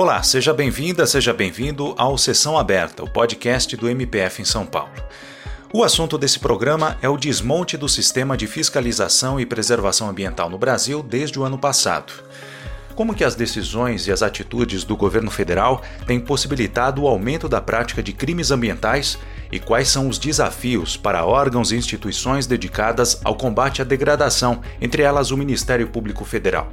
[0.00, 4.94] Olá, seja bem-vinda, seja bem-vindo ao Sessão Aberta, o podcast do MPF em São Paulo.
[5.74, 10.56] O assunto desse programa é o desmonte do sistema de fiscalização e preservação ambiental no
[10.56, 12.14] Brasil desde o ano passado.
[12.94, 17.60] Como que as decisões e as atitudes do governo federal têm possibilitado o aumento da
[17.60, 19.18] prática de crimes ambientais
[19.52, 25.02] e quais são os desafios para órgãos e instituições dedicadas ao combate à degradação, entre
[25.02, 26.72] elas o Ministério Público Federal.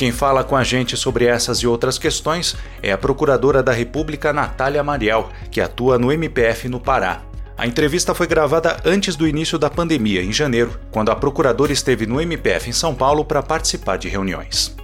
[0.00, 4.32] Quem fala com a gente sobre essas e outras questões é a Procuradora da República
[4.32, 7.20] Natália Mariel, que atua no MPF no Pará.
[7.54, 12.06] A entrevista foi gravada antes do início da pandemia, em janeiro, quando a procuradora esteve
[12.06, 14.74] no MPF em São Paulo para participar de reuniões.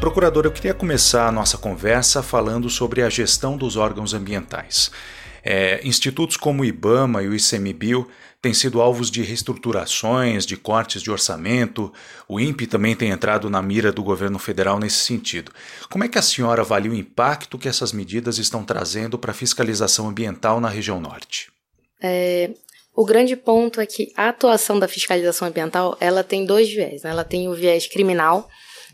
[0.00, 4.90] Procuradora, eu queria começar a nossa conversa falando sobre a gestão dos órgãos ambientais.
[5.44, 8.08] É, institutos como o IBAMA e o ICMBio
[8.40, 11.92] têm sido alvos de reestruturações, de cortes de orçamento.
[12.28, 15.52] O INPE também tem entrado na mira do governo federal nesse sentido.
[15.90, 19.34] Como é que a senhora avalia o impacto que essas medidas estão trazendo para a
[19.34, 21.50] fiscalização ambiental na região norte?
[22.02, 22.50] É,
[22.94, 27.02] o grande ponto é que a atuação da fiscalização ambiental ela tem dois viés.
[27.02, 27.10] Né?
[27.10, 28.48] Ela tem o viés criminal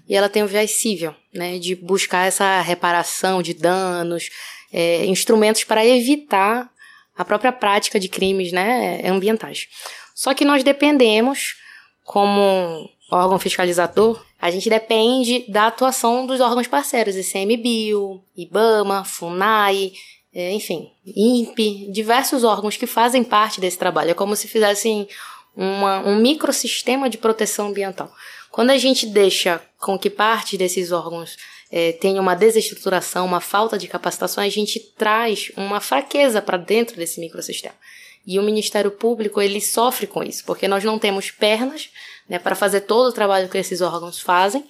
[0.08, 1.58] e ela tem o viés civil, né?
[1.58, 4.30] de buscar essa reparação de danos,
[4.72, 6.70] é, instrumentos para evitar
[7.16, 9.68] a própria prática de crimes né, ambientais.
[10.14, 11.56] Só que nós dependemos,
[12.04, 19.92] como órgão fiscalizador, a gente depende da atuação dos órgãos parceiros, ICMBio, IBAMA, FUNAI,
[20.32, 24.10] é, enfim, INPE, diversos órgãos que fazem parte desse trabalho.
[24.10, 25.08] É como se fizessem
[25.56, 28.10] uma, um microsistema de proteção ambiental.
[28.50, 31.36] Quando a gente deixa com que parte desses órgãos
[31.70, 36.96] é, tem uma desestruturação, uma falta de capacitação, a gente traz uma fraqueza para dentro
[36.96, 37.74] desse microsistema.
[38.26, 41.90] E o Ministério Público ele sofre com isso, porque nós não temos pernas
[42.28, 44.64] né, para fazer todo o trabalho que esses órgãos fazem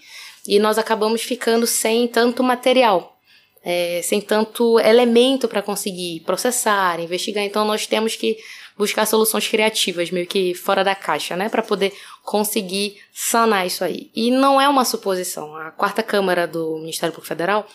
[0.46, 3.18] e nós acabamos ficando sem tanto material,
[3.64, 7.44] é, sem tanto elemento para conseguir processar, investigar.
[7.44, 8.38] Então nós temos que
[8.76, 11.92] buscar soluções criativas, meio que fora da caixa, né, para poder
[12.24, 14.10] conseguir sanar isso aí.
[14.14, 15.54] E não é uma suposição.
[15.56, 17.66] A quarta Câmara do Ministério Público Federal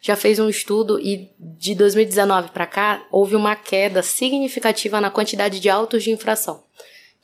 [0.00, 5.60] já fez um estudo e de 2019 para cá houve uma queda significativa na quantidade
[5.60, 6.62] de autos de infração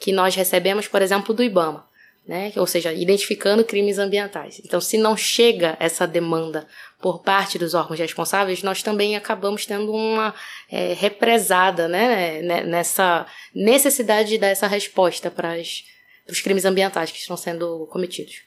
[0.00, 1.86] que nós recebemos, por exemplo, do IBAMA.
[2.26, 2.52] Né?
[2.56, 4.60] Ou seja, identificando crimes ambientais.
[4.64, 6.66] Então, se não chega essa demanda
[7.00, 10.34] por parte dos órgãos responsáveis, nós também acabamos tendo uma
[10.70, 15.56] é, represada né, né nessa necessidade de dar essa resposta para
[16.28, 18.42] os crimes ambientais que estão sendo cometidos.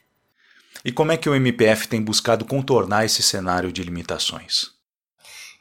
[0.86, 4.74] E como é que o MPF tem buscado contornar esse cenário de limitações?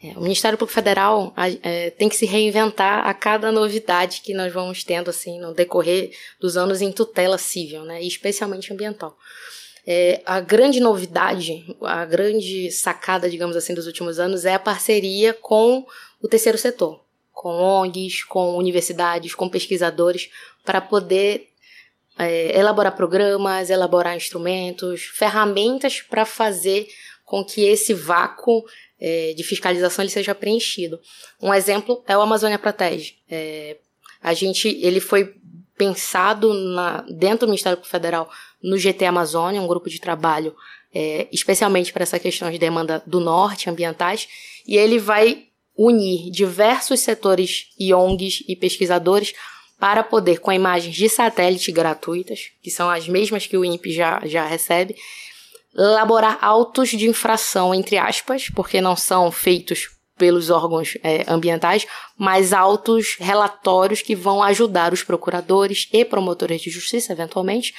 [0.02, 1.32] É, o Ministério Público Federal
[1.62, 6.10] é, tem que se reinventar a cada novidade que nós vamos tendo assim no decorrer
[6.40, 9.16] dos anos em tutela civil, né, e especialmente ambiental.
[9.86, 15.34] É, a grande novidade, a grande sacada, digamos assim, dos últimos anos é a parceria
[15.34, 15.84] com
[16.20, 17.00] o terceiro setor,
[17.32, 20.30] com ONGs, com universidades, com pesquisadores,
[20.64, 21.48] para poder
[22.18, 26.86] é, elaborar programas, elaborar instrumentos, ferramentas para fazer
[27.24, 28.64] com que esse vácuo
[29.00, 31.00] é, de fiscalização ele seja preenchido.
[31.40, 33.16] Um exemplo é o Amazônia Protege.
[33.28, 33.78] É,
[34.22, 35.34] a gente, ele foi
[35.82, 38.30] pensado na, dentro do Ministério Federal
[38.62, 40.54] no GT Amazônia, um grupo de trabalho
[40.94, 44.28] é, especialmente para essa questão de demanda do norte, ambientais,
[44.64, 49.34] e ele vai unir diversos setores e ONGs e pesquisadores
[49.80, 54.20] para poder, com imagens de satélite gratuitas, que são as mesmas que o INPE já,
[54.24, 54.94] já recebe,
[55.74, 61.86] elaborar autos de infração, entre aspas, porque não são feitos pelos órgãos é, ambientais,
[62.16, 67.74] mas autos relatórios que vão ajudar os procuradores e promotores de justiça, eventualmente,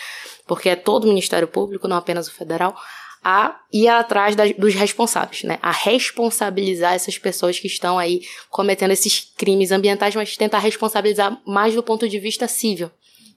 [0.48, 2.76] porque é todo o Ministério Público, não apenas o federal,
[3.24, 5.58] a ir atrás da, dos responsáveis, né?
[5.62, 11.74] A responsabilizar essas pessoas que estão aí cometendo esses crimes ambientais, mas tentar responsabilizar mais
[11.74, 12.92] do ponto de vista civil,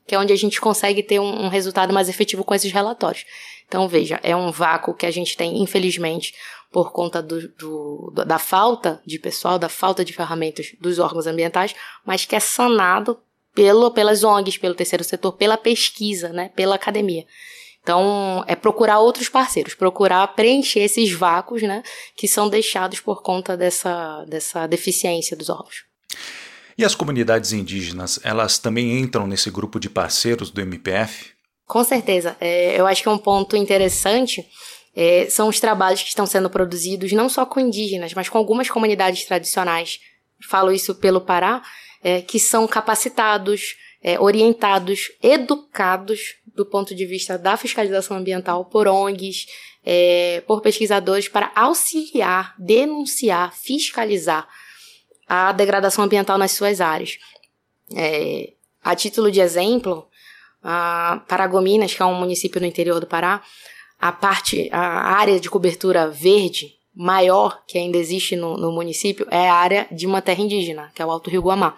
[0.05, 3.25] que é onde a gente consegue ter um, um resultado mais efetivo com esses relatórios.
[3.67, 6.35] Então, veja, é um vácuo que a gente tem, infelizmente,
[6.71, 11.75] por conta do, do, da falta de pessoal, da falta de ferramentas dos órgãos ambientais,
[12.05, 13.19] mas que é sanado
[13.55, 17.25] pelo, pelas ONGs, pelo terceiro setor, pela pesquisa, né, pela academia.
[17.83, 21.83] Então, é procurar outros parceiros, procurar preencher esses vácuos, né,
[22.15, 25.85] que são deixados por conta dessa, dessa deficiência dos órgãos.
[26.77, 31.36] E as comunidades indígenas, elas também entram nesse grupo de parceiros do MPF?
[31.67, 32.37] Com certeza.
[32.41, 34.47] É, eu acho que é um ponto interessante
[34.97, 38.71] é, são os trabalhos que estão sendo produzidos não só com indígenas, mas com algumas
[38.71, 40.01] comunidades tradicionais.
[40.49, 41.63] Falo isso pelo Pará,
[42.03, 48.89] é, que são capacitados, é, orientados, educados do ponto de vista da fiscalização ambiental por
[48.89, 49.47] ONGs,
[49.85, 54.49] é, por pesquisadores para auxiliar, denunciar, fiscalizar
[55.29, 57.19] a degradação ambiental nas suas áreas.
[57.95, 60.09] É, a título de exemplo,
[60.69, 63.41] a Paragominas, que é um município no interior do Pará,
[64.01, 69.49] a parte, a área de cobertura verde maior que ainda existe no, no município é
[69.49, 71.77] a área de uma terra indígena, que é o Alto Rio Guamá.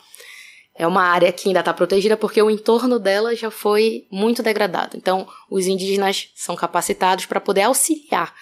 [0.75, 4.97] É uma área que ainda está protegida porque o entorno dela já foi muito degradado.
[4.97, 8.33] Então, os indígenas são capacitados para poder auxiliar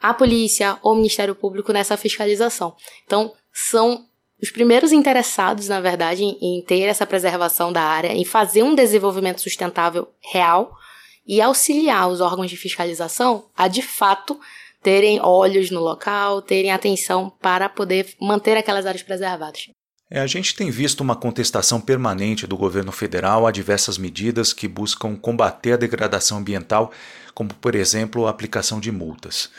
[0.00, 2.74] a polícia ou o Ministério Público nessa fiscalização.
[3.04, 4.06] Então, são
[4.40, 9.40] os primeiros interessados, na verdade, em, ter essa preservação da área, em fazer um desenvolvimento
[9.40, 10.76] sustentável real
[11.26, 14.38] e auxiliar os órgãos de fiscalização a, de fato,
[14.82, 19.68] terem olhos no local, terem atenção para poder manter aquelas áreas preservadas.
[20.08, 24.68] É, a gente tem visto uma contestação permanente do governo federal a diversas medidas que
[24.68, 26.92] buscam combater a degradação ambiental,
[27.34, 29.50] como, por exemplo, a aplicação de multas.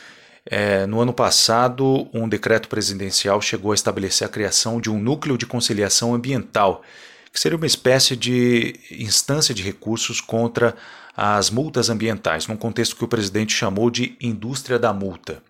[0.50, 5.38] É, no ano passado, um decreto presidencial chegou a estabelecer a criação de um núcleo
[5.38, 6.82] de conciliação ambiental,
[7.34, 10.74] que seria uma espécie de instância de recursos contra
[11.16, 15.44] as multas ambientais, num contexto que o presidente chamou de indústria da multa.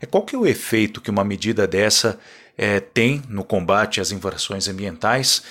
[0.00, 2.18] É, qual que é o efeito que uma medida dessa
[2.58, 5.44] é, tem no combate às infrações ambientais?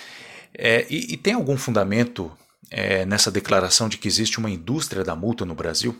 [0.54, 2.32] É, e, e, tem algum fundamento
[2.70, 6.00] é, nessa declaração de que existe uma indústria da multa no Brasil?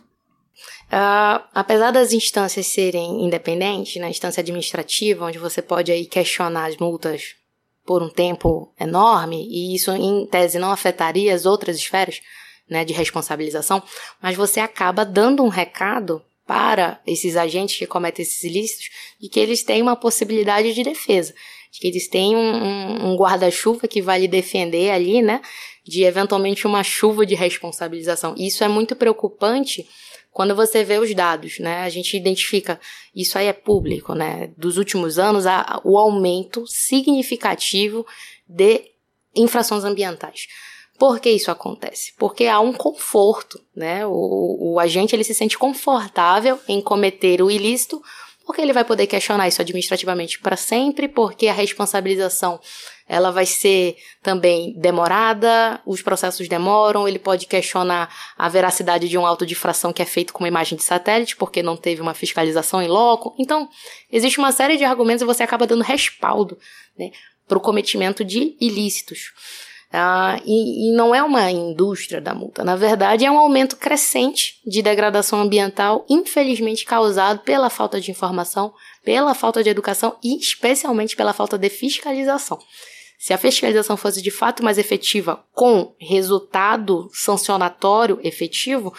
[0.88, 6.68] Uh, apesar das instâncias serem independentes, na né, instância administrativa, onde você pode aí questionar
[6.68, 7.36] as multas
[7.86, 12.22] por um tempo enorme, e isso em tese não afetaria as outras esferas
[12.70, 13.82] né, de responsabilização,
[14.22, 18.90] mas você acaba dando um recado para esses agentes que cometem esses ilícitos
[19.20, 21.34] de que eles têm uma possibilidade de defesa,
[21.72, 25.42] de que eles têm um, um, um guarda-chuva que vai lhe defender ali, né,
[25.86, 28.36] de eventualmente uma chuva de responsabilização.
[28.38, 29.88] Isso é muito preocupante
[30.34, 32.80] quando você vê os dados, né, a gente identifica,
[33.16, 38.06] isso aí é público, né, dos últimos anos, a, o aumento significativo
[38.48, 38.82] de
[39.36, 40.48] infrações ambientais.
[40.98, 42.14] Por que isso acontece?
[42.18, 44.06] Porque há um conforto, né?
[44.06, 48.02] O, o, agente ele se sente confortável em cometer o ilícito,
[48.46, 52.60] porque ele vai poder questionar isso administrativamente para sempre, porque a responsabilização
[53.08, 59.26] ela vai ser também demorada, os processos demoram, ele pode questionar a veracidade de um
[59.26, 62.14] auto de infração que é feito com uma imagem de satélite, porque não teve uma
[62.14, 63.36] fiscalização em loco.
[63.38, 63.70] Então,
[64.12, 66.58] existe uma série de argumentos e você acaba dando respaldo
[66.98, 67.12] né,
[67.48, 69.32] para o cometimento de ilícitos.
[69.96, 74.60] Ah, e, e, não é uma indústria da multa, na verdade é um aumento crescente
[74.66, 78.74] de degradação ambiental, infelizmente causado pela falta de informação,
[79.06, 82.58] pela falta de educação e especialmente pela falta de fiscalização.
[83.20, 88.92] Se a fiscalização fosse de fato mais efetiva, com resultado sancionatório efetivo,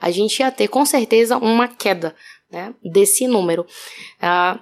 [0.00, 2.12] a gente ia ter com certeza uma queda
[2.50, 3.64] né, desse número.
[4.20, 4.58] Ah,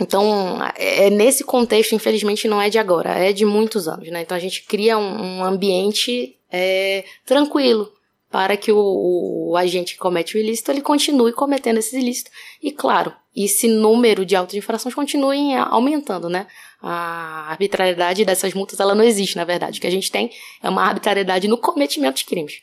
[0.00, 4.22] então, é, é nesse contexto, infelizmente, não é de agora, é de muitos anos, né?
[4.22, 7.92] Então a gente cria um, um ambiente é, tranquilo
[8.30, 12.30] para que o, o, agente que comete o ilícito ele continue cometendo esses ilícitos.
[12.62, 16.46] E claro, esse número de autos de infrações continue aumentando, né?
[16.80, 19.78] A arbitrariedade dessas multas ela não existe, na verdade.
[19.78, 20.30] O que a gente tem
[20.62, 22.62] é uma arbitrariedade no cometimento de crimes.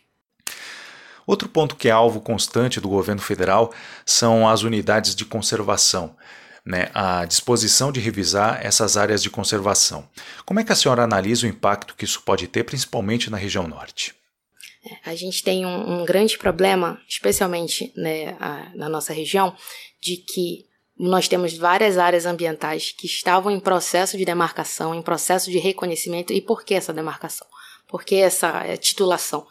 [1.25, 3.73] Outro ponto que é alvo constante do governo federal
[4.05, 6.15] são as unidades de conservação.
[6.65, 10.09] Né, a disposição de revisar essas áreas de conservação.
[10.43, 13.67] Como é que a senhora analisa o impacto que isso pode ter, principalmente na região
[13.67, 14.15] norte?
[14.83, 19.55] É, a gente tem um, um grande problema, especialmente né, a, na nossa região,
[20.01, 20.65] de que
[20.97, 26.31] nós temos várias áreas ambientais que estavam em processo de demarcação, em processo de reconhecimento.
[26.31, 27.47] E por que essa demarcação?
[27.87, 29.45] Por que essa é, titulação?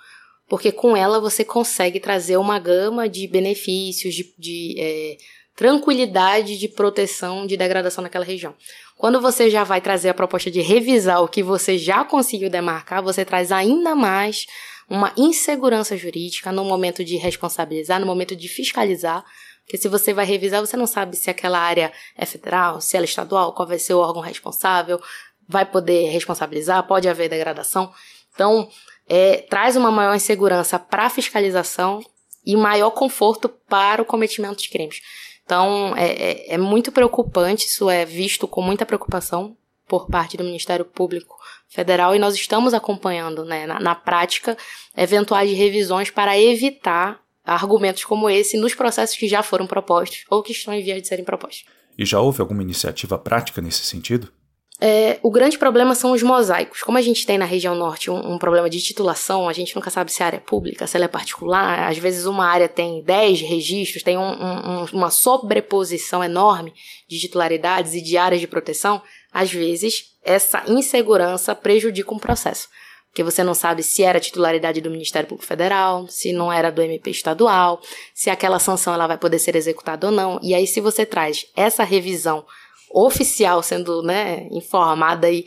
[0.49, 5.17] Porque com ela você consegue trazer uma gama de benefícios, de, de é,
[5.57, 8.55] tranquilidade de proteção de degradação naquela região.
[8.97, 13.03] Quando você já vai trazer a proposta de revisar o que você já conseguiu demarcar,
[13.03, 14.47] você traz ainda mais
[14.89, 19.25] uma insegurança jurídica no momento de responsabilizar, no momento de fiscalizar,
[19.65, 23.05] porque se você vai revisar, você não sabe se aquela área é federal, se ela
[23.05, 25.01] é estadual, qual vai ser o órgão responsável,
[25.49, 27.93] vai poder responsabilizar, pode haver degradação.
[28.35, 28.69] Então,
[29.09, 32.05] é, traz uma maior insegurança para a fiscalização
[32.45, 35.01] e maior conforto para o cometimento de crimes.
[35.45, 40.45] Então, é, é, é muito preocupante, isso é visto com muita preocupação por parte do
[40.45, 41.37] Ministério Público
[41.69, 44.57] Federal e nós estamos acompanhando, né, na, na prática,
[44.97, 50.53] eventuais revisões para evitar argumentos como esse nos processos que já foram propostos ou que
[50.53, 51.67] estão em vias de serem propostos.
[51.97, 54.33] E já houve alguma iniciativa prática nesse sentido?
[54.81, 56.83] É, o grande problema são os mosaicos.
[56.83, 59.89] Como a gente tem na região norte um, um, problema de titulação, a gente nunca
[59.89, 61.89] sabe se a área é pública, se ela é particular.
[61.89, 66.75] Às vezes uma área tem 10 registros, tem um, um, uma sobreposição enorme
[67.09, 69.01] de titularidades e de áreas de proteção.
[69.33, 72.69] Às vezes, essa insegurança prejudica um processo.
[73.09, 76.83] Porque você não sabe se era titularidade do Ministério Público Federal, se não era do
[76.83, 77.81] MP estadual,
[78.13, 80.41] se aquela sanção ela vai poder ser executada ou não.
[80.43, 82.45] E aí, se você traz essa revisão
[82.95, 85.47] oficial sendo né, informada aí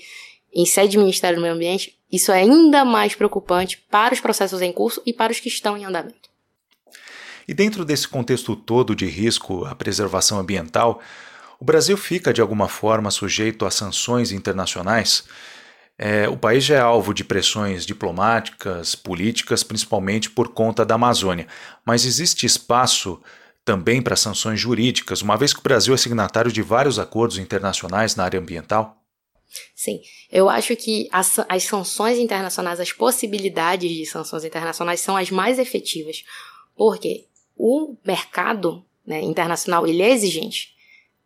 [0.54, 4.62] em sede do Ministério do Meio Ambiente, isso é ainda mais preocupante para os processos
[4.62, 6.30] em curso e para os que estão em andamento.
[7.48, 11.02] E dentro desse contexto todo de risco à preservação ambiental,
[11.60, 15.24] o Brasil fica de alguma forma sujeito a sanções internacionais.
[15.98, 21.48] É, o país já é alvo de pressões diplomáticas, políticas, principalmente por conta da Amazônia.
[21.86, 23.20] Mas existe espaço
[23.68, 28.16] também para sanções jurídicas, uma vez que o Brasil é signatário de vários acordos internacionais
[28.16, 28.96] na área ambiental?
[29.76, 30.00] Sim,
[30.32, 35.60] eu acho que as, as sanções internacionais, as possibilidades de sanções internacionais são as mais
[35.60, 36.24] efetivas,
[36.78, 37.26] porque
[37.58, 40.74] o mercado né, internacional ele é exigente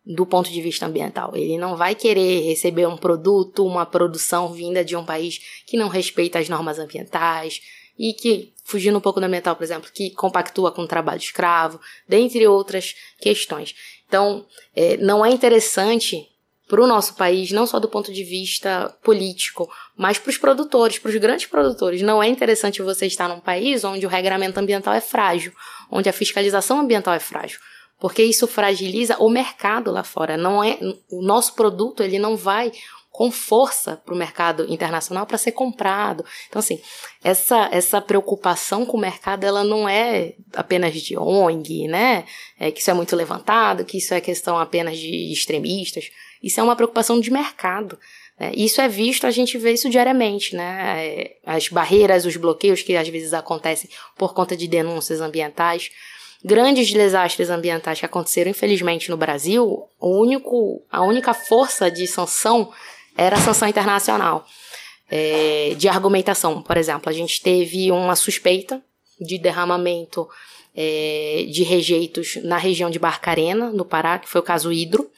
[0.03, 1.35] do ponto de vista ambiental.
[1.35, 5.89] Ele não vai querer receber um produto, uma produção vinda de um país que não
[5.89, 7.61] respeita as normas ambientais,
[8.01, 11.79] e que, fugindo um pouco da mental, por exemplo, que compactua com o trabalho escravo,
[12.07, 13.75] dentre outras questões.
[14.07, 16.27] Então, é, não é interessante
[16.67, 20.97] para o nosso país, não só do ponto de vista político, mas para os produtores,
[20.99, 22.01] para os grandes produtores.
[22.01, 25.51] Não é interessante você estar num país onde o regramento ambiental é frágil,
[25.91, 27.59] onde a fiscalização ambiental é frágil,
[27.99, 30.37] porque isso fragiliza o mercado lá fora.
[30.37, 32.71] Não é o nosso produto, ele não vai
[33.11, 36.23] com força para o mercado internacional para ser comprado.
[36.47, 36.79] Então, assim,
[37.21, 42.23] essa, essa preocupação com o mercado, ela não é apenas de ONG, né?
[42.57, 46.09] É, que isso é muito levantado, que isso é questão apenas de extremistas.
[46.41, 47.99] Isso é uma preocupação de mercado.
[48.39, 48.53] Né?
[48.55, 51.05] Isso é visto, a gente vê isso diariamente, né?
[51.05, 55.91] É, as barreiras, os bloqueios que às vezes acontecem por conta de denúncias ambientais
[56.43, 62.71] grandes desastres ambientais que aconteceram, infelizmente, no Brasil, o único, a única força de sanção
[63.21, 64.45] era sanção internacional
[65.09, 66.61] é, de argumentação.
[66.61, 68.81] Por exemplo, a gente teve uma suspeita
[69.19, 70.27] de derramamento
[70.75, 75.09] é, de rejeitos na região de Barcarena, no Pará, que foi o caso Hidro,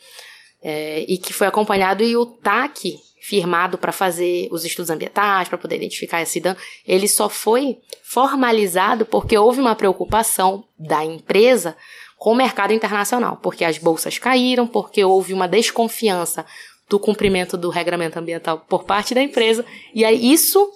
[0.62, 5.58] é, e que foi acompanhado e o TAC firmado para fazer os estudos ambientais, para
[5.58, 11.78] poder identificar esse dano, ele só foi formalizado porque houve uma preocupação da empresa
[12.18, 16.46] com o mercado internacional, porque as bolsas caíram, porque houve uma desconfiança
[16.90, 20.72] do cumprimento do regramento ambiental por parte da empresa, e aí isso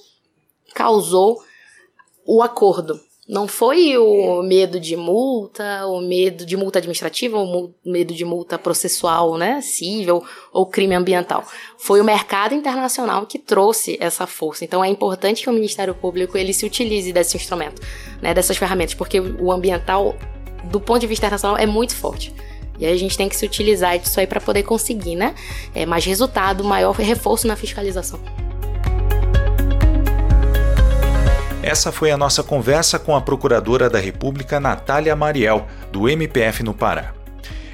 [0.73, 1.41] causou
[2.25, 2.99] o acordo.
[3.27, 8.57] Não foi o medo de multa, o medo de multa administrativa, o medo de multa
[8.57, 10.23] processual, né, civil
[10.53, 11.43] ou crime ambiental.
[11.77, 14.63] Foi o mercado internacional que trouxe essa força.
[14.63, 17.81] Então é importante que o Ministério Público ele se utilize desse instrumento,
[18.21, 20.15] né, dessas ferramentas, porque o ambiental,
[20.71, 22.33] do ponto de vista internacional, é muito forte.
[22.79, 25.33] E aí a gente tem que se utilizar disso aí para poder conseguir, né?
[25.73, 28.19] É, mais resultado, maior reforço na fiscalização.
[31.67, 36.73] Essa foi a nossa conversa com a Procuradora da República Natália Mariel, do MPF no
[36.73, 37.13] Pará.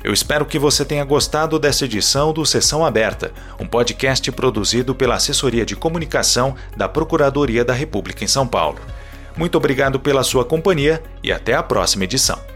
[0.03, 5.15] Eu espero que você tenha gostado dessa edição do Sessão Aberta, um podcast produzido pela
[5.15, 8.79] Assessoria de Comunicação da Procuradoria da República em São Paulo.
[9.37, 12.52] Muito obrigado pela sua companhia e até a próxima edição.